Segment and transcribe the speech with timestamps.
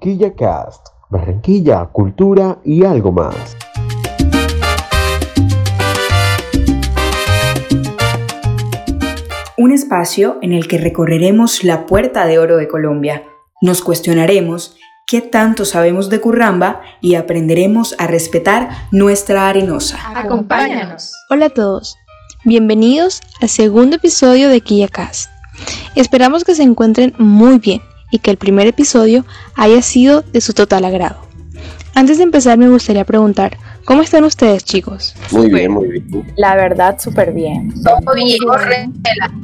[0.00, 3.54] Quilla Cast, Barranquilla, cultura y algo más.
[9.58, 13.24] Un espacio en el que recorreremos la puerta de oro de Colombia.
[13.60, 19.98] Nos cuestionaremos qué tanto sabemos de Curramba y aprenderemos a respetar nuestra arenosa.
[20.14, 21.12] Acompáñanos.
[21.28, 21.98] Hola a todos.
[22.46, 25.30] Bienvenidos al segundo episodio de KillaCast.
[25.94, 29.24] Esperamos que se encuentren muy bien y que el primer episodio
[29.54, 31.16] haya sido de su total agrado.
[31.94, 33.58] Antes de empezar me gustaría preguntar,
[33.90, 35.16] ¿cómo están ustedes chicos?
[35.32, 36.24] Muy bien, muy bien.
[36.36, 37.74] La verdad, súper bien.
[37.82, 38.38] Todo bien,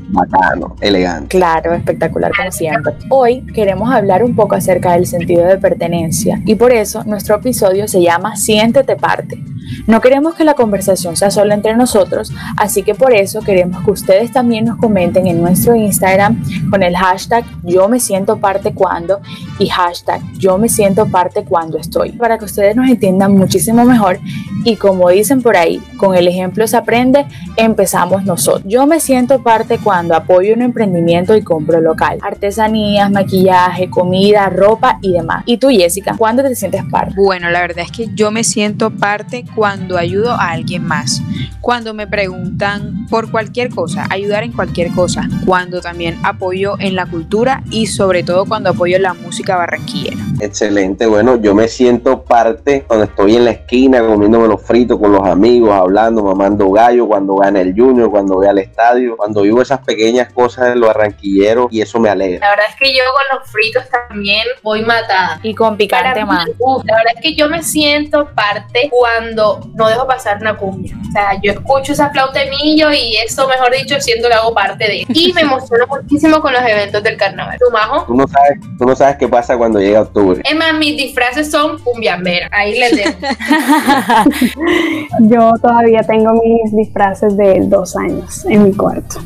[0.09, 1.37] Bacano, elegante.
[1.37, 2.95] Claro, espectacular como siempre.
[3.11, 7.89] Hoy queremos hablar un poco acerca del sentido de pertenencia y por eso nuestro episodio
[7.89, 9.43] se llama Siéntete parte.
[9.87, 13.91] No queremos que la conversación sea solo entre nosotros, así que por eso queremos que
[13.91, 16.41] ustedes también nos comenten en nuestro Instagram
[16.71, 19.21] con el hashtag yo me siento parte cuando
[19.59, 24.21] y hashtag yo me siento parte cuando estoy, para que ustedes nos entiendan muchísimo mejor
[24.65, 28.65] y como dicen por ahí, con el ejemplo se aprende, empezamos nosotros.
[28.67, 34.99] Yo me siento parte cuando apoyo un emprendimiento y compro local, artesanías, maquillaje, comida, ropa
[35.03, 35.45] y demás.
[35.47, 37.15] ¿Y tú Jessica, cuándo te sientes parte?
[37.17, 41.23] Bueno, la verdad es que yo me siento parte cuando ayudo a alguien más,
[41.61, 47.07] cuando me preguntan por cualquier cosa, ayudar en cualquier cosa, cuando también apoyo en la
[47.07, 50.17] cultura y sobre todo cuando apoyo la música barranquillera.
[50.41, 55.13] Excelente, bueno, yo me siento parte cuando estoy en la esquina comiéndome los fritos con
[55.13, 59.61] los amigos, hablando, mamando gallo, cuando en el junior, cuando voy al estadio, cuando vivo
[59.61, 62.41] esas pequeñas cosas en los barranquilleros y eso me alegra.
[62.41, 65.39] La verdad es que yo con los fritos también voy matada.
[65.43, 66.49] Y con picante mí, más.
[66.59, 70.97] uf, la verdad es que yo me siento parte cuando no dejo pasar una cumbia.
[71.07, 74.55] O sea, yo escucho esa flauta de millo y eso, mejor dicho, siento que hago
[74.55, 75.07] parte de.
[75.09, 77.59] Y me emociono muchísimo con los eventos del carnaval.
[77.59, 78.07] ¿Tú, Majo?
[78.07, 80.41] Tú no sabes, tú no sabes qué pasa cuando llega octubre.
[80.43, 82.49] Es más, mis disfraces son cumbiamberas.
[82.51, 83.19] Ahí les dejo.
[85.21, 89.17] Yo todavía tengo mis disfraces de dos años en mi cuarto.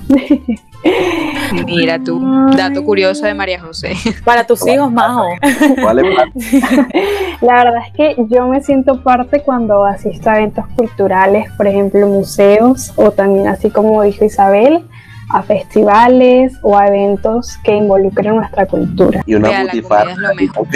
[1.66, 2.20] Mira tú,
[2.56, 3.92] dato curioso de María José.
[4.24, 5.24] Para tus hijos, Majo.
[5.82, 6.88] ¿Cuál es la-
[7.42, 12.06] La verdad es que yo me siento parte cuando asisto a eventos culturales, por ejemplo,
[12.06, 14.84] museos o también, así como dijo Isabel,
[15.32, 19.22] a festivales o a eventos que involucren nuestra cultura.
[19.26, 20.14] Y una butifarra.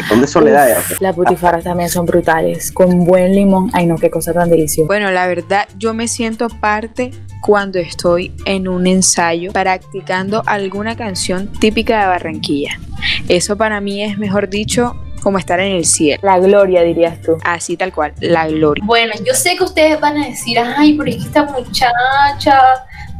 [0.08, 0.76] son de soledad.
[1.00, 3.70] Las butifarras también son brutales, con buen limón.
[3.72, 4.86] Ay, no, qué cosa tan deliciosa.
[4.86, 7.10] Bueno, la verdad, yo me siento parte
[7.42, 12.78] cuando estoy en un ensayo practicando alguna canción típica de Barranquilla.
[13.28, 16.20] Eso para mí es, mejor dicho, como estar en el cielo.
[16.22, 17.38] La gloria, dirías tú.
[17.44, 18.84] Así tal cual, la gloria.
[18.86, 22.60] Bueno, yo sé que ustedes van a decir, ay, pero es que esta muchacha,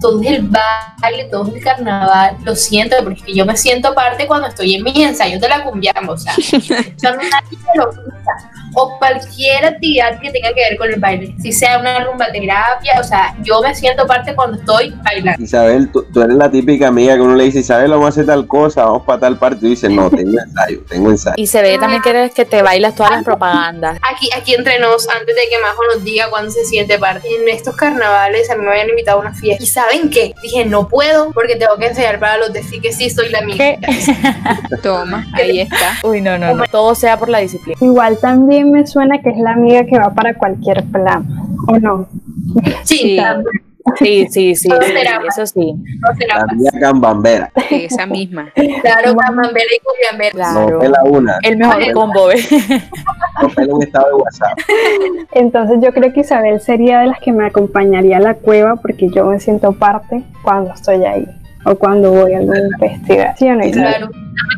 [0.04, 2.36] todo es el baile, todo es el carnaval.
[2.44, 5.48] Lo siento, pero es que yo me siento parte cuando estoy en mis ensayos de
[5.48, 7.90] la cumbiamba, o sea, eso a mí nadie me lo
[8.74, 13.00] O cualquier actividad que tenga que ver con el baile, si sea una rumba terapia,
[13.00, 15.42] o sea, yo me siento parte cuando estoy bailando.
[15.42, 18.26] Isabel, tú, tú eres la típica amiga que uno le dice, Isabel, vamos a hacer
[18.26, 19.56] tal cosa, vamos para tal parte.
[19.56, 21.34] Y tú dices, no, tengo ensayo, tengo ensayo.
[21.36, 23.98] Y se ve también que eres que te bailas todas las propagandas.
[24.12, 27.48] Aquí, aquí entre nos, antes de que Majo nos diga cuándo se siente parte, en
[27.48, 29.62] estos carnavales a mí me habían invitado a una fiesta.
[29.62, 30.34] ¿Y saben qué?
[30.42, 33.38] Dije, no puedo porque tengo que enseñar para los de sí que sí soy la
[33.38, 33.76] amiga.
[34.82, 35.98] Toma, ahí está.
[36.02, 36.64] Uy, no, no, no.
[36.70, 37.78] Todo sea por la disciplina.
[37.80, 41.26] Igual también me suena que es la amiga que va para cualquier plan,
[41.68, 42.08] ¿o no?
[42.84, 43.18] Sí, Sí.
[43.98, 45.20] Sí, sí, sí, Todo sí, será.
[45.28, 45.74] eso sí.
[45.74, 47.52] no la La amiga cambambera.
[47.70, 48.50] Esa misma.
[48.54, 50.52] Claro, camambera y cumbiambera.
[50.54, 50.78] No Claro.
[50.78, 52.48] pela una, El mejor combo, ¿ves?
[52.50, 54.58] no un estado de WhatsApp.
[55.32, 59.08] Entonces yo creo que Isabel sería de las que me acompañaría a la cueva porque
[59.14, 61.26] yo me siento parte cuando estoy ahí
[61.66, 63.34] o cuando voy a algún festival.
[63.36, 63.90] ¿Sí o no, Isabel?
[63.96, 64.10] Claro,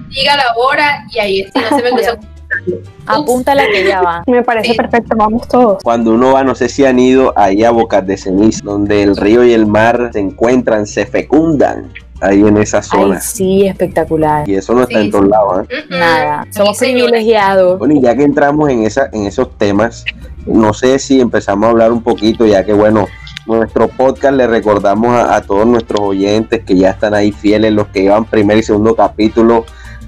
[0.08, 1.90] diga la hora y ahí está, no se me
[2.48, 2.90] cruza.
[3.06, 4.22] Apúntala que ya va.
[4.26, 4.76] Me parece Sí.
[4.76, 5.82] perfecto, vamos todos.
[5.82, 9.16] Cuando uno va, no sé si han ido ahí a Bocas de Ceniza, donde el
[9.16, 13.20] río y el mar se encuentran, se fecundan ahí en esa Ay, zona.
[13.20, 14.48] sí, espectacular.
[14.48, 15.66] Y eso no está Sí, en todos lados.
[15.68, 15.84] ¿eh?
[15.90, 16.46] Nada.
[16.50, 17.78] Somos Sí, privilegiados.
[17.78, 20.04] Bueno, y ya que entramos en, esa, en esos temas,
[20.46, 23.06] no sé si empezamos a hablar un poquito, ya que bueno,
[23.46, 27.88] nuestro podcast le recordamos a, a todos nuestros oyentes que ya están ahí fieles, los
[27.88, 29.64] que llevan primer y segundo capítulo,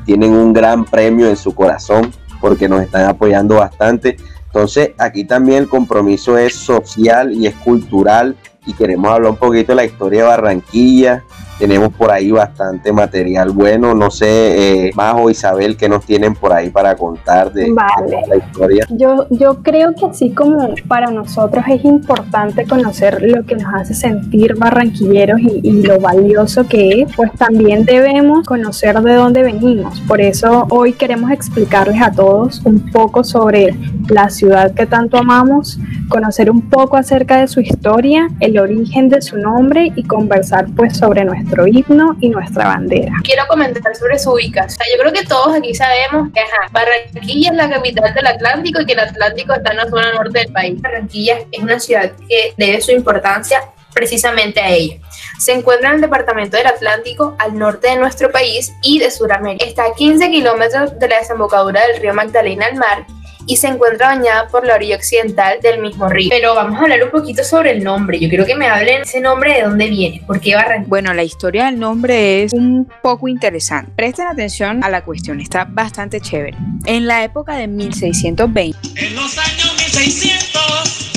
[0.06, 4.17] tienen un gran premio en su corazón porque nos están apoyando bastante.
[4.46, 8.37] Entonces, aquí también el compromiso es social y es cultural
[8.67, 11.25] y queremos hablar un poquito de la historia de Barranquilla,
[11.58, 13.94] tenemos por ahí bastante material bueno.
[13.94, 18.87] No sé, eh, Majo, Isabel, ¿qué nos tienen por ahí para contar de, la historia?
[18.90, 23.94] Yo, yo creo que así como para nosotros es importante conocer lo que nos hace
[23.94, 30.00] sentir barranquilleros y, y lo valioso que es, pues también debemos conocer de dónde venimos.
[30.02, 33.76] Por eso hoy queremos explicarles a todos un poco sobre
[34.08, 35.78] la ciudad que tanto amamos,
[36.08, 40.96] conocer un poco acerca de su historia, el origen de su nombre y conversar pues
[40.96, 43.12] sobre nuestro himno y nuestra bandera.
[43.25, 44.87] Quiero comentar sobre su ubicación.
[44.93, 46.41] Yo creo que todos aquí sabemos que
[46.73, 50.41] Barranquilla es la capital del Atlántico y que el Atlántico está en la zona norte
[50.41, 50.81] del país.
[50.81, 53.62] Barranquilla es una ciudad que debe su importancia
[53.95, 54.97] precisamente a ella.
[55.39, 59.65] Se encuentra en el departamento del Atlántico, al norte de nuestro país y de Sudamérica.
[59.65, 63.06] Está a 15 kilómetros de la desembocadura del río Magdalena al mar
[63.49, 66.29] y se encuentra bañada por la orilla occidental del mismo río.
[66.31, 68.21] Pero vamos a hablar un poquito sobre el nombre.
[68.21, 70.89] Yo quiero que me hablen ese nombre de dónde viene, por qué Barranquilla.
[70.89, 73.91] Bueno, la historia del nombre es un poco interesante.
[73.97, 76.59] Presten atención a la cuestión, está bastante chévere.
[76.85, 81.09] En la época de 1620, en los años 1600,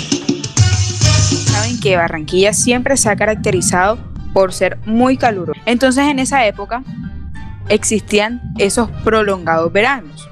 [1.51, 3.99] saben que Barranquilla siempre se ha caracterizado
[4.33, 5.59] por ser muy caluroso.
[5.65, 6.83] Entonces en esa época
[7.67, 10.30] existían esos prolongados veranos.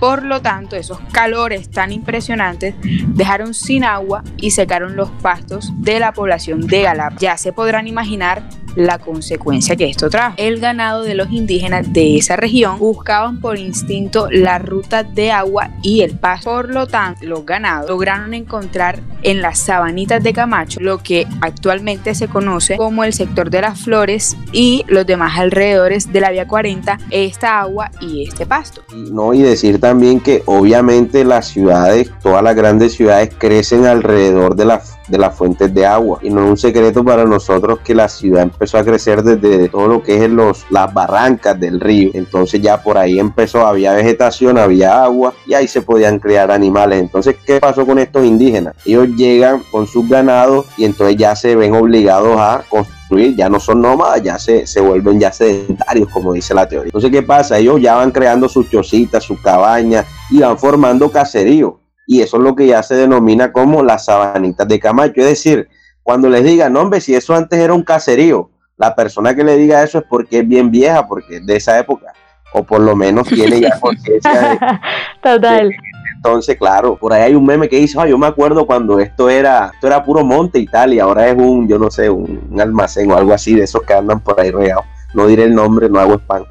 [0.00, 2.74] Por lo tanto, esos calores tan impresionantes
[3.08, 7.18] dejaron sin agua y secaron los pastos de la población de Galap.
[7.18, 10.34] Ya se podrán imaginar la consecuencia que esto trajo.
[10.36, 15.70] El ganado de los indígenas de esa región buscaban por instinto la ruta de agua
[15.82, 16.50] y el pasto.
[16.50, 22.14] Por lo tanto, los ganados lograron encontrar en las sabanitas de Camacho lo que actualmente
[22.14, 26.46] se conoce como el sector de las flores y los demás alrededores de la vía
[26.46, 28.82] 40 esta agua y este pasto.
[28.94, 34.64] No, y decir también que obviamente las ciudades, todas las grandes ciudades crecen alrededor de
[34.64, 36.18] las de las fuentes de agua.
[36.22, 39.88] Y no es un secreto para nosotros que la ciudad empezó a crecer desde todo
[39.88, 42.10] lo que es los, las barrancas del río.
[42.14, 47.00] Entonces ya por ahí empezó, había vegetación, había agua y ahí se podían crear animales.
[47.00, 48.74] Entonces, ¿qué pasó con estos indígenas?
[48.84, 53.60] Ellos llegan con sus ganados y entonces ya se ven obligados a construir, ya no
[53.60, 56.88] son nómadas, ya se, se vuelven ya sedentarios, como dice la teoría.
[56.88, 57.58] Entonces, ¿qué pasa?
[57.58, 61.74] Ellos ya van creando sus chocitas, sus cabañas y van formando caseríos
[62.06, 65.20] y eso es lo que ya se denomina como las sabanitas de Camacho.
[65.20, 65.68] Es decir,
[66.02, 69.56] cuando les digan, no, hombre, si eso antes era un caserío, la persona que le
[69.56, 72.12] diga eso es porque es bien vieja, porque es de esa época,
[72.52, 74.58] o por lo menos tiene ya conciencia de.
[75.22, 75.70] Total.
[76.16, 79.70] entonces, claro, por ahí hay un meme que dice, yo me acuerdo cuando esto era,
[79.72, 83.10] esto era puro monte y tal, y ahora es un, yo no sé, un, almacén
[83.10, 84.84] o algo así de esos que andan por ahí regados.
[85.14, 86.44] No diré el nombre, no hago spam.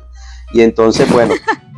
[0.54, 1.34] Y entonces, bueno,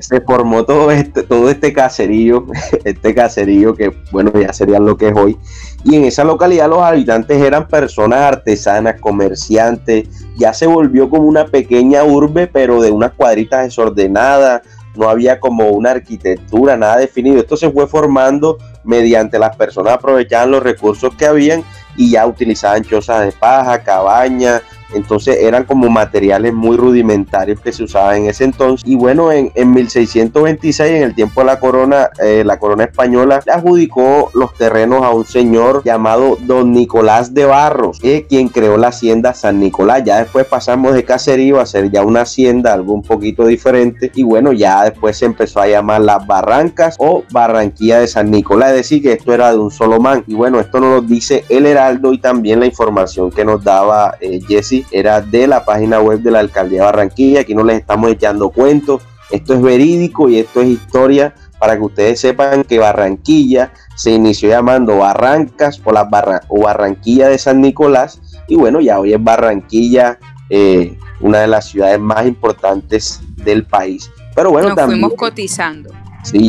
[0.00, 2.46] se, formó todo este, todo este caserío,
[2.84, 5.36] este caserío que bueno ya sería lo que es hoy.
[5.84, 11.46] Y en esa localidad los habitantes eran personas artesanas, comerciantes, ya se volvió como una
[11.46, 14.62] pequeña urbe, pero de unas cuadritas desordenadas,
[14.96, 17.38] no había como una arquitectura, nada definido.
[17.38, 21.62] Esto se fue formando mediante las personas aprovechaban los recursos que habían
[21.96, 24.62] y ya utilizaban chozas de paja, cabañas,
[24.94, 28.88] entonces eran como materiales muy rudimentarios que se usaban en ese entonces.
[28.88, 33.40] Y bueno, en, en 1626, en el tiempo de la corona, eh, la corona española
[33.52, 38.88] adjudicó los terrenos a un señor llamado Don Nicolás de Barros, que quien creó la
[38.88, 40.02] hacienda San Nicolás.
[40.04, 44.10] Ya después pasamos de caserío a ser ya una hacienda, algo un poquito diferente.
[44.14, 48.70] Y bueno, ya después se empezó a llamar Las Barrancas o Barranquilla de San Nicolás,
[48.70, 50.24] es decir, que esto era de un solo man.
[50.26, 54.16] Y bueno, esto nos lo dice el Heraldo y también la información que nos daba
[54.20, 57.40] eh, Jesse era de la página web de la Alcaldía de Barranquilla.
[57.40, 59.02] Aquí no les estamos echando cuentos.
[59.30, 64.48] Esto es verídico y esto es historia para que ustedes sepan que Barranquilla se inició
[64.48, 66.08] llamando Barrancas o, la
[66.48, 68.20] o Barranquilla de San Nicolás.
[68.46, 70.18] Y bueno, ya hoy es Barranquilla,
[70.50, 74.10] eh, una de las ciudades más importantes del país.
[74.34, 75.90] Pero bueno, nos también, fuimos cotizando.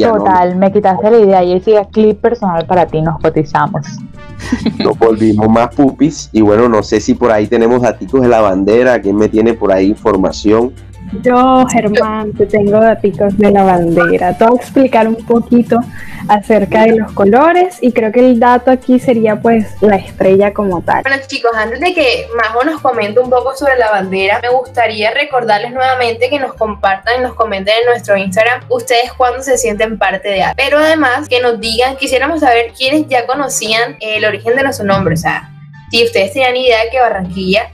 [0.02, 3.86] Total, me quitaste la idea y decía clip personal para ti, nos cotizamos.
[4.78, 8.42] Nos volvimos más pupis y bueno, no sé si por ahí tenemos datos de la
[8.42, 10.74] bandera, ¿quién me tiene por ahí información?
[11.12, 14.38] Yo, Germán, te tengo datos de la bandera.
[14.38, 15.80] Te voy a explicar un poquito
[16.28, 20.82] acerca de los colores y creo que el dato aquí sería pues la estrella como
[20.82, 21.02] tal.
[21.04, 25.12] Bueno chicos, antes de que Majo nos comente un poco sobre la bandera, me gustaría
[25.12, 29.98] recordarles nuevamente que nos compartan y nos comenten en nuestro Instagram ustedes cuando se sienten
[29.98, 30.56] parte de algo.
[30.58, 35.16] Pero además que nos digan, quisiéramos saber quiénes ya conocían el origen de nuestro nombre,
[35.16, 35.50] o sea,
[35.90, 37.72] si ustedes tenían idea de que Barranquilla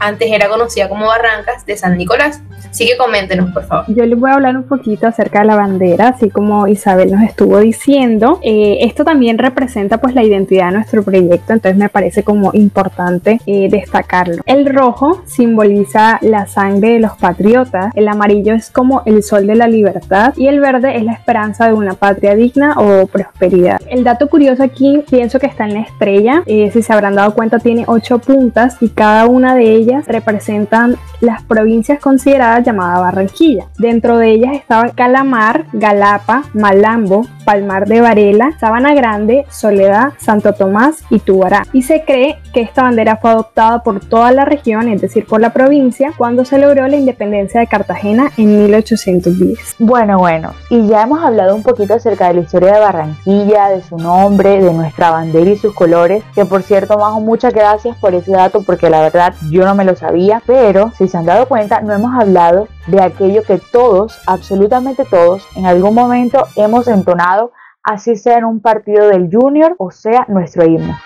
[0.00, 2.42] antes era conocida como Barrancas de San Nicolás.
[2.70, 3.84] Así que coméntenos, por favor.
[3.88, 7.22] Yo les voy a hablar un poquito acerca de la bandera, así como Isabel nos
[7.22, 8.38] estuvo diciendo.
[8.42, 13.40] Eh, esto también representa pues la identidad de nuestro proyecto, entonces me parece como importante
[13.46, 14.42] eh, destacarlo.
[14.46, 19.56] El rojo simboliza la sangre de los patriotas, el amarillo es como el sol de
[19.56, 23.80] la libertad y el verde es la esperanza de una patria digna o prosperidad.
[23.88, 27.34] El dato curioso aquí pienso que está en la estrella, eh, si se habrán dado
[27.34, 33.66] cuenta tiene ocho puntas y cada una de ellas representan las provincias consideradas llamadas Barranquilla.
[33.78, 41.02] Dentro de ellas estaba Calamar, Galapa, Malambo, Palmar de Varela, Sabana Grande, Soledad, Santo Tomás
[41.10, 41.62] y Tubará.
[41.72, 45.40] Y se cree que esta bandera fue adoptada por toda la región, es decir, por
[45.40, 49.76] la provincia, cuando se logró la independencia de Cartagena en 1810.
[49.78, 53.82] Bueno, bueno, y ya hemos hablado un poquito acerca de la historia de Barranquilla, de
[53.82, 58.14] su nombre, de nuestra bandera y sus colores, que por cierto, Majo, muchas gracias por
[58.14, 61.46] ese dato porque la verdad yo no me lo sabía, pero si se han dado
[61.46, 67.52] cuenta, no hemos hablado de aquello que todos, absolutamente todos, en algún momento hemos entonado,
[67.82, 70.96] así sea en un partido del Junior o sea nuestro himno.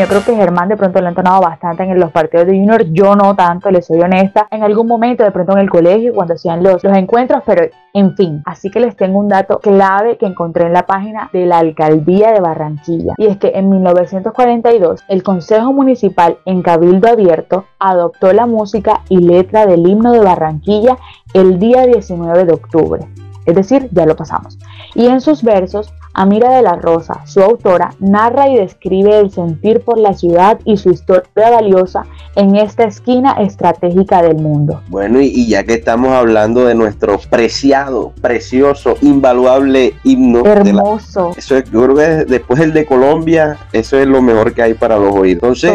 [0.00, 2.84] Yo creo que Germán de pronto lo ha entonado bastante en los partidos de Junior,
[2.90, 6.34] yo no tanto, le soy honesta, en algún momento de pronto en el colegio cuando
[6.34, 10.26] hacían los, los encuentros, pero en fin, así que les tengo un dato clave que
[10.26, 15.22] encontré en la página de la alcaldía de Barranquilla y es que en 1942 el
[15.22, 20.98] Consejo Municipal en Cabildo Abierto adoptó la música y letra del himno de Barranquilla
[21.34, 23.06] el día 19 de octubre.
[23.46, 24.58] Es decir, ya lo pasamos.
[24.94, 29.80] Y en sus versos Amira de la Rosa, su autora, narra y describe el sentir
[29.80, 32.06] por la ciudad y su historia valiosa
[32.36, 34.80] en esta esquina estratégica del mundo.
[34.88, 40.44] Bueno, y, ya que estamos hablando de nuestro preciado, precioso, invaluable himno.
[40.44, 41.32] Hermoso.
[41.36, 44.74] eso es, yo creo que después el de Colombia, eso es lo mejor que hay
[44.74, 45.64] para los oídos.
[45.64, 45.72] Entonces,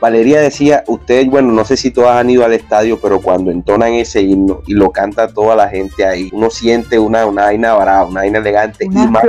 [0.00, 3.94] Valeria decía, ustedes, bueno, no sé si todas han ido al estadio, pero cuando entonan
[3.94, 8.06] ese himno y lo canta toda la gente ahí, uno siente una, una vaina brava,
[8.06, 8.84] una vaina elegante.
[8.84, 9.24] y más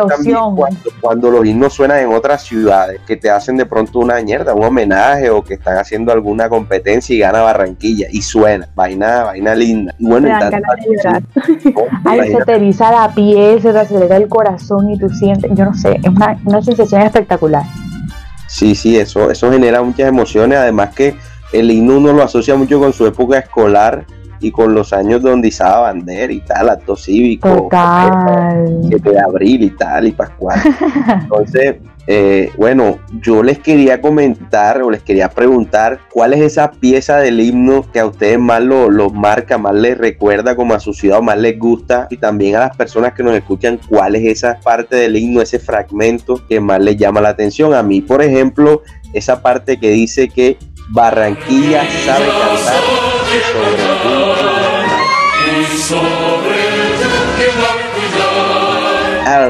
[1.01, 4.63] cuando, los himnos suenan en otras ciudades, que te hacen de pronto una mierda, un
[4.63, 9.93] homenaje o que están haciendo alguna competencia y gana Barranquilla y suena, vaina, vaina linda.
[9.97, 10.29] Y bueno,
[12.05, 15.65] Ahí se te eriza la piel, se te acelera el corazón y tú sientes, yo
[15.65, 17.63] no sé, es una, una sensación espectacular.
[18.47, 21.15] Sí, sí, eso, eso genera muchas emociones, además que
[21.53, 24.05] el himno uno lo asocia mucho con su época escolar
[24.39, 29.69] y con los años donde izaba bandera y tal, acto cívico, 7 de abril y
[29.71, 30.59] tal, y Pascual.
[31.21, 31.77] Entonces,
[32.09, 37.41] eh, bueno, yo les quería comentar o les quería preguntar cuál es esa pieza del
[37.41, 41.37] himno que a ustedes más lo, marca, más les recuerda como a su ciudad, más
[41.37, 45.17] les gusta y también a las personas que nos escuchan, cuál es esa parte del
[45.17, 47.73] himno, ese fragmento que más les llama la atención.
[47.73, 50.57] A mí, por ejemplo, esa parte que dice que
[50.89, 52.81] Barranquilla sabe cantar
[53.51, 53.96] sobre
[59.25, 59.49] Ah,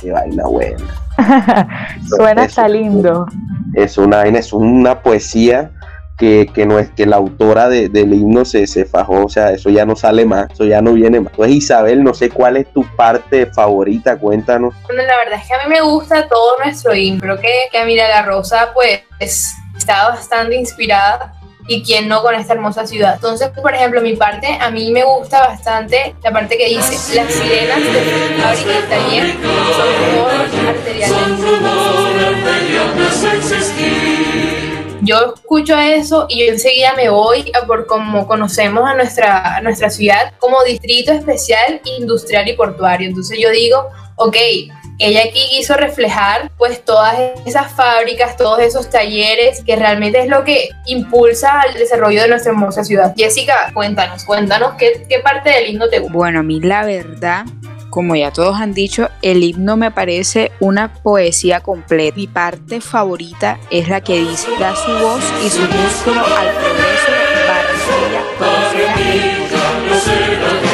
[0.00, 0.78] qué vaina buena.
[2.08, 3.26] Suena hasta lindo.
[3.74, 5.70] Es una es una poesía
[6.18, 9.86] que, no es que la autora del himno se, se fajó, o sea, eso ya
[9.86, 11.32] no sale más, eso ya no viene más.
[11.32, 14.74] Entonces, Isabel, no sé cuál es tu parte favorita, cuéntanos.
[14.82, 17.84] Bueno, la verdad es que a mí me gusta todo nuestro himno, creo que, que
[17.84, 21.37] Mira la Rosa, pues, está bastante inspirada
[21.68, 23.14] y quién no con esta hermosa ciudad.
[23.14, 27.32] Entonces, por ejemplo, mi parte, a mí me gusta bastante la parte que dice, las
[27.32, 28.00] sirenas de
[28.42, 29.34] fábrica y taller
[29.76, 31.18] son arteriales.
[35.02, 39.60] Yo escucho eso y yo enseguida me voy a por como conocemos a nuestra, a
[39.60, 43.08] nuestra ciudad como distrito especial industrial y portuario.
[43.08, 44.36] Entonces yo digo, ok,
[44.98, 50.44] ella aquí quiso reflejar pues todas esas fábricas, todos esos talleres, que realmente es lo
[50.44, 53.14] que impulsa el desarrollo de nuestra hermosa ciudad.
[53.16, 56.14] Jessica, cuéntanos, cuéntanos qué, qué parte del himno te gusta.
[56.14, 57.46] Bueno, a mí la verdad
[57.90, 62.16] como ya todos han dicho, el himno me parece una poesía completa.
[62.16, 67.10] Mi parte favorita es la que dice, da su voz y su músculo al progreso,
[68.38, 70.67] Barranquilla,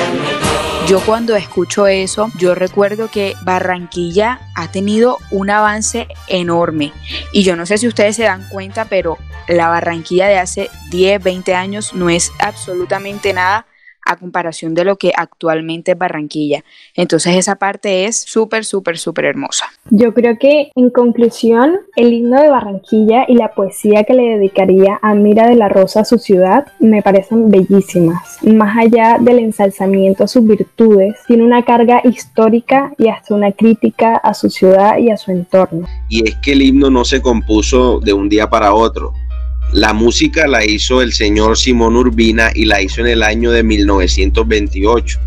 [0.86, 6.92] yo cuando escucho eso, yo recuerdo que Barranquilla ha tenido un avance enorme.
[7.32, 9.16] Y yo no sé si ustedes se dan cuenta, pero
[9.48, 13.66] la Barranquilla de hace 10, 20 años no es absolutamente nada
[14.04, 16.64] a comparación de lo que actualmente es Barranquilla.
[16.94, 19.66] Entonces esa parte es súper, súper, súper hermosa.
[19.90, 24.98] Yo creo que en conclusión, el himno de Barranquilla y la poesía que le dedicaría
[25.02, 28.38] a Mira de la Rosa a su ciudad me parecen bellísimas.
[28.42, 34.16] Más allá del ensalzamiento a sus virtudes, tiene una carga histórica y hasta una crítica
[34.16, 35.86] a su ciudad y a su entorno.
[36.08, 39.12] Y es que el himno no se compuso de un día para otro
[39.74, 43.64] la música la hizo el señor Simón Urbina y la hizo en el año de
[43.64, 45.18] 1928.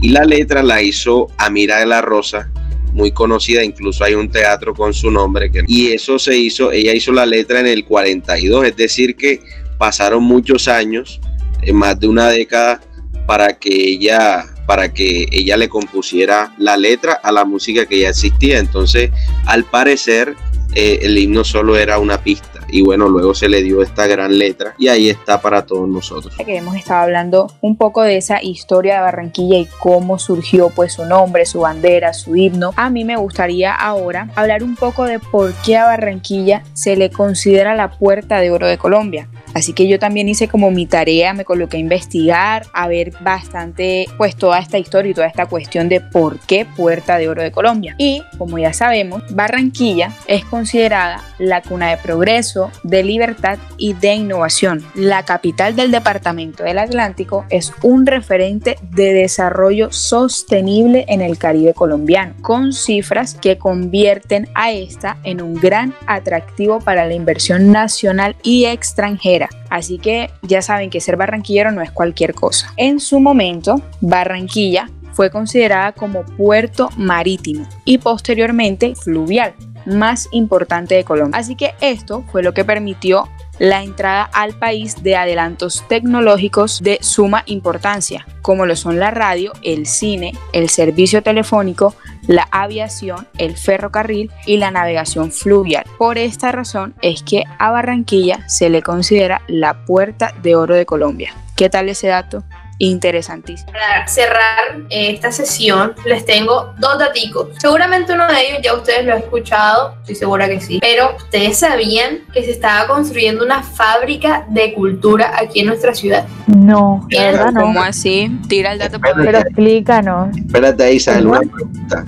[0.00, 2.50] Y la letra la hizo Amira de la Rosa,
[2.94, 5.50] muy conocida, incluso hay un teatro con su nombre.
[5.66, 9.42] y eso se hizo, ella hizo la letra en el 42, es decir, que
[9.76, 11.20] pasaron muchos años,
[11.60, 12.80] en más de una década,
[13.26, 18.10] para que ella para que ella le compusiera la letra a la música que ya
[18.10, 18.60] existía.
[18.60, 19.10] Entonces,
[19.46, 20.36] al parecer,
[20.74, 24.38] eh, el himno solo era una pista y bueno, luego se le dio esta gran
[24.38, 26.34] letra y ahí está para todos nosotros.
[26.36, 30.94] Que hemos estado hablando un poco de esa historia de Barranquilla y cómo surgió pues
[30.94, 32.72] su nombre, su bandera, su himno.
[32.76, 37.10] A mí me gustaría ahora hablar un poco de por qué a Barranquilla se le
[37.10, 39.28] considera la puerta de oro de Colombia.
[39.54, 44.06] Así que yo también hice como mi tarea, me coloqué a investigar, a ver bastante
[44.16, 47.50] pues toda esta historia y toda esta cuestión de por qué Puerta de Oro de
[47.50, 47.94] Colombia.
[47.98, 54.14] Y como ya sabemos, Barranquilla es considerada la cuna de progreso, de libertad y de
[54.14, 54.84] innovación.
[54.94, 61.74] La capital del departamento del Atlántico es un referente de desarrollo sostenible en el Caribe
[61.74, 68.36] colombiano, con cifras que convierten a esta en un gran atractivo para la inversión nacional
[68.42, 72.72] y extranjera Así que ya saben que ser barranquillero no es cualquier cosa.
[72.76, 79.54] En su momento, Barranquilla fue considerada como puerto marítimo y posteriormente fluvial
[79.86, 81.38] más importante de Colombia.
[81.38, 83.28] Así que esto fue lo que permitió
[83.58, 89.52] la entrada al país de adelantos tecnológicos de suma importancia, como lo son la radio,
[89.62, 91.94] el cine, el servicio telefónico,
[92.26, 95.84] la aviación, el ferrocarril y la navegación fluvial.
[95.98, 100.86] Por esta razón es que a Barranquilla se le considera la puerta de oro de
[100.86, 101.32] Colombia.
[101.56, 102.42] ¿Qué tal ese dato?
[102.80, 103.70] Interesantísimo.
[103.70, 107.48] Para cerrar eh, esta sesión, les tengo dos daticos.
[107.58, 110.78] Seguramente uno de ellos ya ustedes lo han escuchado, estoy segura que sí.
[110.80, 116.26] Pero ustedes sabían que se estaba construyendo una fábrica de cultura aquí en nuestra ciudad.
[116.46, 117.60] No, verdad no.
[117.60, 118.30] ¿Cómo así?
[118.48, 118.98] Tira el dato.
[118.98, 120.36] Pero explícanos.
[120.36, 122.04] Espérate, Isabel, una pregunta.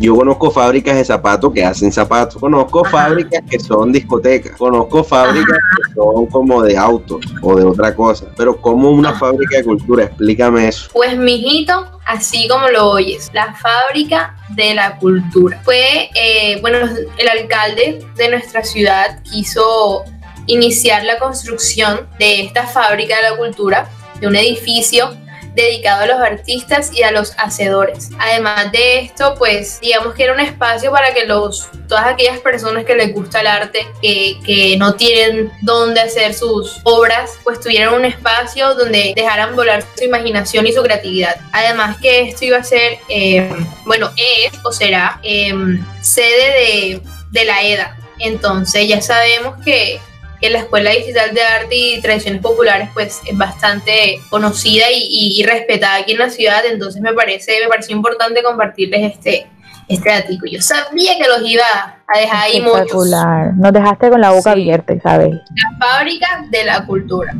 [0.00, 5.58] Yo conozco fábricas de zapatos que hacen zapatos, conozco fábricas que son discotecas, conozco fábricas
[5.76, 10.04] que son como de autos o de otra cosa, pero como una fábrica de cultura,
[10.04, 10.88] explícame eso.
[10.94, 15.60] Pues mijito, así como lo oyes, la fábrica de la cultura.
[15.64, 16.78] Fue, eh, bueno,
[17.18, 20.04] el alcalde de nuestra ciudad quiso
[20.46, 25.10] iniciar la construcción de esta fábrica de la cultura, de un edificio
[25.54, 28.10] dedicado a los artistas y a los hacedores.
[28.18, 32.84] Además de esto, pues digamos que era un espacio para que los, todas aquellas personas
[32.84, 37.94] que les gusta el arte, que, que no tienen dónde hacer sus obras, pues tuvieran
[37.94, 41.36] un espacio donde dejaran volar su imaginación y su creatividad.
[41.52, 43.50] Además que esto iba a ser, eh,
[43.84, 47.96] bueno, es o será em, sede de, de la EDA.
[48.18, 50.00] Entonces ya sabemos que
[50.40, 55.96] que la Escuela Digital de Arte y Tradiciones Populares pues es bastante conocida y, respetada
[55.96, 59.46] aquí en la ciudad, entonces me parece, me pareció importante compartirles este,
[59.88, 60.28] este dato.
[60.50, 61.64] Yo sabía que los iba
[62.06, 63.10] a dejar ahí muchos.
[63.56, 65.30] Nos dejaste con la boca abierta, ¿sabes?
[65.30, 67.34] La fábrica de la cultura.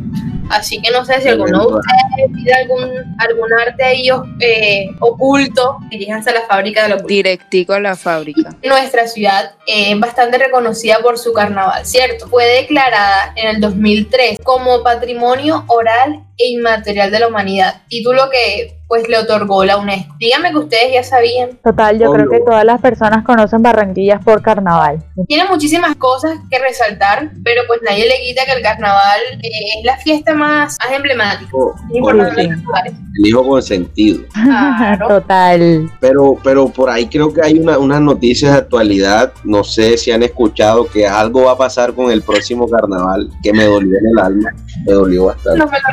[0.50, 4.08] Así que no sé si alguno de ustedes pide algún, algún arte ahí
[4.40, 7.08] eh, oculto, diríjanse a la fábrica de cultura.
[7.08, 8.54] Directico a la fábrica.
[8.64, 12.28] Nuestra ciudad es bastante reconocida por su carnaval, ¿cierto?
[12.28, 19.08] Fue declarada en el 2003 como Patrimonio Oral Inmaterial de la Humanidad, título que pues
[19.08, 20.16] le otorgó la UNESCO.
[20.18, 21.60] Díganme que ustedes ya sabían.
[21.62, 24.98] Total, yo creo que todas las personas conocen Barranquillas por carnaval.
[25.28, 29.48] Tiene muchísimas cosas que resaltar, pero pues nadie le quita que el carnaval eh,
[29.78, 31.52] es la fiesta más, emblemática.
[31.52, 34.24] Oh, el hijo consentido.
[34.32, 35.06] Claro.
[35.20, 35.88] Total.
[36.00, 40.10] Pero, pero por ahí creo que hay una, unas noticias de actualidad, no sé si
[40.10, 44.06] han escuchado que algo va a pasar con el próximo carnaval, que me dolió en
[44.06, 44.50] el alma,
[44.84, 45.60] me dolió bastante.
[45.60, 45.90] No me lo.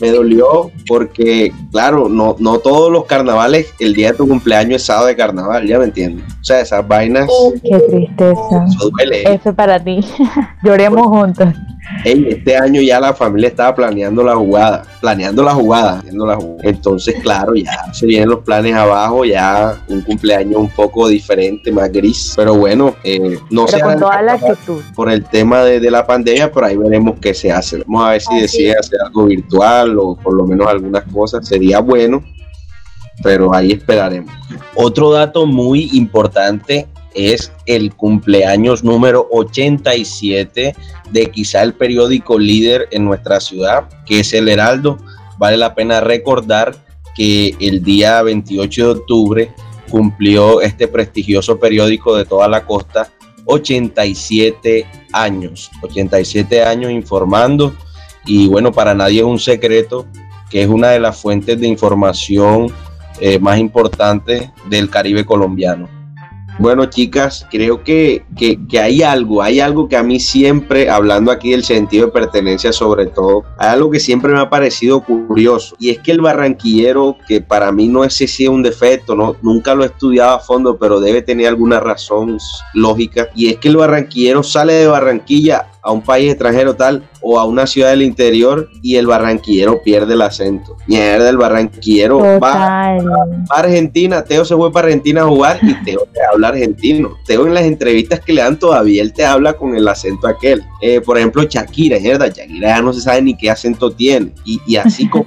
[0.00, 4.86] Me dolió porque, claro, no, no todos los carnavales, el día de tu cumpleaños es
[4.86, 6.24] sábado de carnaval, ya me entiendes.
[6.40, 7.28] O sea, esas vainas.
[7.62, 8.66] Qué tristeza.
[8.68, 9.22] Eso duele.
[9.32, 10.00] Eso para ti.
[10.62, 11.48] Lloremos juntos.
[12.04, 16.36] Ey, este año ya la familia estaba planeando la jugada, planeando la jugada, planeando la
[16.36, 16.68] jugada.
[16.68, 21.92] Entonces, claro, ya se vienen los planes abajo, ya un cumpleaños un poco diferente, más
[21.92, 22.32] gris.
[22.36, 24.82] Pero bueno, eh, no sé con toda la actitud.
[24.94, 27.78] por el tema de, de la pandemia, pero ahí veremos qué se hace.
[27.78, 31.46] Vamos a ver si decide hacer algo virtual o por lo menos algunas cosas.
[31.46, 32.22] Sería bueno,
[33.22, 34.34] pero ahí esperaremos.
[34.74, 40.74] Otro dato muy importante es el cumpleaños número 87
[41.10, 44.98] de quizá el periódico líder en nuestra ciudad, que es el Heraldo.
[45.38, 46.76] Vale la pena recordar
[47.14, 49.54] que el día 28 de octubre
[49.90, 53.10] cumplió este prestigioso periódico de toda la costa
[53.44, 57.74] 87 años, 87 años informando
[58.24, 60.06] y bueno, para nadie es un secreto
[60.48, 62.72] que es una de las fuentes de información
[63.20, 66.01] eh, más importantes del Caribe colombiano.
[66.58, 71.50] Bueno, chicas, creo que, que, hay algo, hay algo que a mí siempre, hablando aquí
[71.50, 75.90] del sentido de pertenencia sobre todo, hay algo que siempre me ha parecido curioso, y
[75.90, 79.74] es que el barranquillero, que para mí no es si es un defecto, no, nunca
[79.74, 82.38] lo he estudiado a fondo, pero debe tener alguna razón
[82.74, 87.38] lógica, y es que el barranquillero sale de Barranquilla a un país extranjero tal o
[87.38, 90.76] a una ciudad del interior y el barranquillero pierde el acento.
[90.86, 92.96] Mierda, el barranquillero va, va,
[93.50, 97.16] a Argentina, Teo se fue para Argentina a jugar y Teo te habla argentino.
[97.24, 100.62] Teo en las entrevistas que le dan todavía, él te habla con el acento aquel.
[100.84, 104.32] Eh, por ejemplo, Shakira, mierda, Shakira ya no se sabe ni qué acento tiene.
[104.44, 105.26] Y, y así como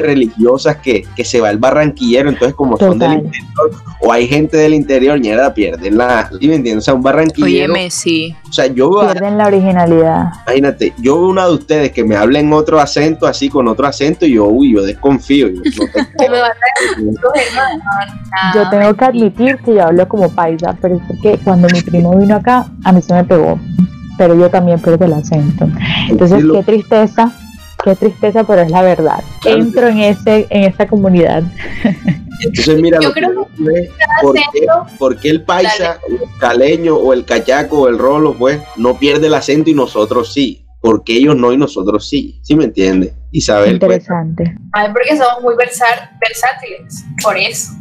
[0.00, 2.88] religiosas que, que, se va el barranquillero, entonces como Total.
[2.88, 6.78] son del interior, o hay gente del interior, mierda, pierden la, ¿sí me entiendes?
[6.78, 7.74] O sea, un barranquillero.
[7.74, 8.34] Oye, sí.
[8.48, 10.32] O sea, yo pierden la originalidad.
[10.46, 13.86] Imagínate, yo veo una de ustedes que me habla en otro acento, así con otro
[13.86, 15.48] acento, y yo, uy, yo desconfío.
[15.48, 16.36] Yo, no
[18.54, 22.16] yo tengo que admitir que yo hablo como paisa, pero es porque cuando mi primo
[22.18, 23.58] vino acá, a mí se me pegó,
[24.18, 25.68] pero yo también perdí el acento.
[26.08, 27.32] Entonces, qué tristeza
[27.86, 29.22] qué tristeza, pero es la verdad.
[29.44, 31.42] Entro en ese en esa comunidad.
[32.44, 34.66] Entonces, mira, Yo creo que ¿por, qué,
[34.98, 39.28] ¿por qué el paisa, el caleño o el cachaco o el rolo, pues, no pierde
[39.28, 40.66] el acento y nosotros sí?
[40.80, 42.38] Porque ellos no y nosotros sí.
[42.42, 43.14] ¿Sí me entiende?
[43.32, 43.74] Isabel.
[43.74, 44.44] Interesante.
[44.44, 44.70] Pues.
[44.72, 47.72] A ver, porque somos muy versátiles, por eso.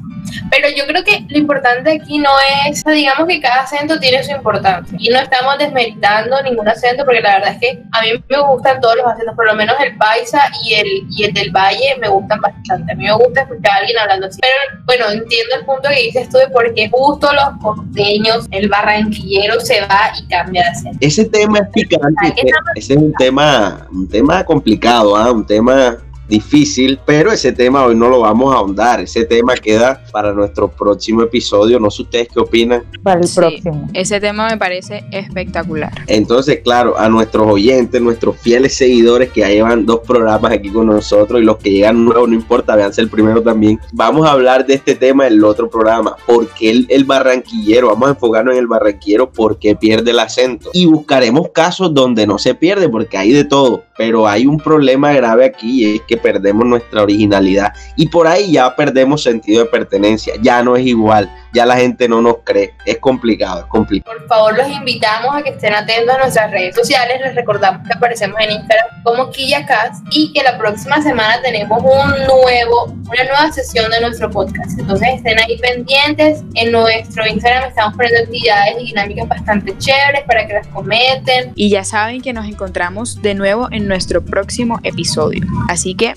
[0.50, 2.32] Pero yo creo que lo importante aquí no
[2.68, 7.22] es, digamos que cada acento tiene su importancia y no estamos desmeritando ningún acento porque
[7.22, 9.98] la verdad es que a mí me gustan todos los acentos, por lo menos el
[9.98, 12.92] paisa y el, y el del valle me gustan bastante.
[12.92, 14.40] A mí me gusta escuchar a alguien hablando así.
[14.42, 18.70] Pero bueno, entiendo el punto que dices tú de por qué justo los costeños, el
[18.70, 20.98] barranquillero se va y cambia de acento.
[21.02, 25.32] Ese tema es picante, ese, ese es un tema, un tema complicado, ¿eh?
[25.32, 29.02] un tema difícil, pero ese tema hoy no lo vamos a ahondar.
[29.02, 31.80] Ese tema queda para nuestro próximo episodio.
[31.80, 32.84] No sé ustedes qué opinan.
[33.04, 33.88] Para el sí, próximo.
[33.94, 35.92] Ese tema me parece espectacular.
[36.08, 40.88] Entonces, claro, a nuestros oyentes, nuestros fieles seguidores que ya llevan dos programas aquí con
[40.88, 43.80] nosotros y los que llegan nuevos, no importa, véanse el primero también.
[43.94, 46.16] Vamos a hablar de este tema en el otro programa.
[46.26, 47.88] ¿Por qué el, el barranquillero?
[47.88, 50.70] Vamos a enfocarnos en el barranquillero, ¿por qué pierde el acento?
[50.74, 53.84] Y buscaremos casos donde no se pierde, porque hay de todo.
[53.98, 57.74] Pero hay un problema grave aquí y es que perdemos nuestra originalidad.
[57.96, 62.10] Y por ahí ya perdemos sentido de pertenencia, ya no es igual, ya la gente
[62.10, 64.18] no nos cree, es complicado, es complicado.
[64.18, 67.94] Por favor, los invitamos a que estén atentos a nuestras redes sociales, les recordamos que
[67.94, 73.52] aparecemos en Instagram como KillaCast y que la próxima semana tenemos un nuevo, una nueva
[73.54, 78.88] sesión de nuestro podcast, entonces estén ahí pendientes, en nuestro Instagram estamos poniendo actividades y
[78.88, 81.54] dinámicas bastante chéveres para que las comenten.
[81.56, 86.16] Y ya saben que nos encontramos de nuevo en nuestro próximo episodio, así que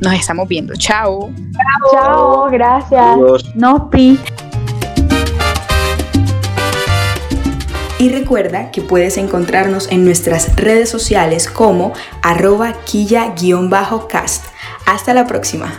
[0.00, 0.74] nos estamos viendo.
[0.76, 1.30] Chao.
[1.52, 3.00] Chao, Chao gracias.
[3.02, 3.54] Adiós.
[3.54, 4.18] No, pi.
[7.98, 14.46] Y recuerda que puedes encontrarnos en nuestras redes sociales como arroba quilla-cast.
[14.86, 15.74] Hasta la próxima.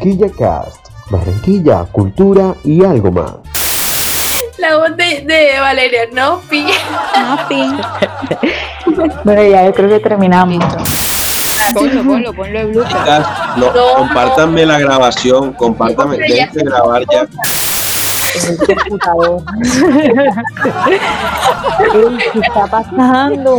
[0.00, 3.34] QuillaCast, Barranquilla, cultura y algo más.
[4.56, 6.66] La voz de, de Valeria, no pi.
[7.14, 7.62] No pi.
[9.24, 10.64] bueno, ya yo creo que terminamos.
[11.74, 12.84] Ponlo, ponlo, ponlo en blue.
[13.56, 17.28] No, no, compártanme la grabación, compártanme, déjenme grabar ya.
[18.34, 19.42] El computador.
[22.32, 23.56] ¿Qué está pasando?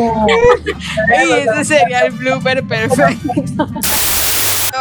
[1.15, 3.67] Ey, ese sería el blooper perfecto.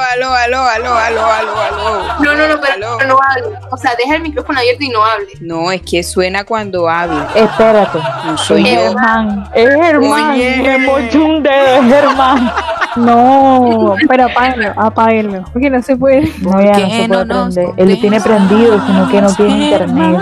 [0.00, 2.02] Aló, aló, aló, aló, aló, aló.
[2.20, 2.98] No, no, no, pero aló.
[3.06, 3.58] no hable.
[3.70, 5.28] O sea, deja el micrófono abierto y no hable.
[5.40, 7.28] No, es que suena cuando habla.
[7.34, 7.98] Espérate.
[8.24, 8.80] No soy es yo.
[8.88, 9.50] Germán.
[9.54, 10.30] Es Germán.
[10.32, 10.62] Oye.
[10.62, 12.52] Me mochó un dedo, es Germán.
[12.96, 15.44] No, pero apáguenlo, apáguenlo.
[15.52, 16.22] Porque no se puede.
[16.40, 17.74] No, ¿Por ya no se no puede nos prender.
[17.76, 20.20] Él lo tiene prendido, sino que no tiene internet.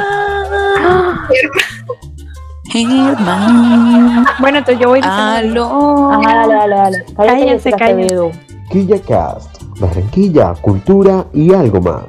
[2.70, 3.16] Germán?
[3.16, 4.26] Germán.
[4.38, 5.64] Bueno, entonces yo voy diciendo.
[5.64, 6.10] Aló.
[6.12, 7.04] Ah, dale, dale, dale.
[7.16, 9.57] Cállate, Cállense, Jessica cállense.
[9.80, 12.08] Barranquilla, cultura y algo más.